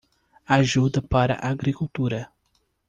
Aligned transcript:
Ajuda 0.47 0.99
para 0.99 1.35
agricultura 1.35 2.33